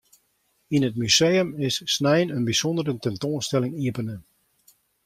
[0.75, 4.17] Yn it museum is snein in bysûndere tentoanstelling iepene.